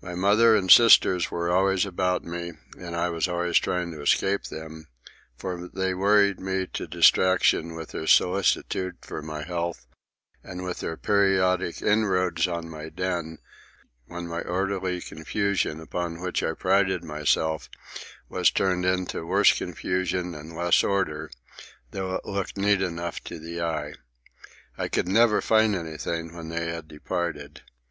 [0.00, 4.44] My mother and sisters were always about me, and I was always trying to escape
[4.44, 4.86] them;
[5.36, 9.86] for they worried me to distraction with their solicitude for my health
[10.42, 13.40] and with their periodic inroads on my den,
[14.06, 17.68] when my orderly confusion, upon which I prided myself,
[18.30, 21.30] was turned into worse confusion and less order,
[21.90, 23.92] though it looked neat enough to the eye.
[24.78, 27.60] I never could find anything when they had departed.